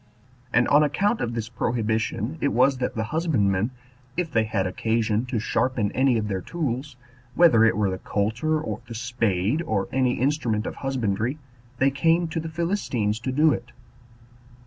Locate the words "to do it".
13.19-13.73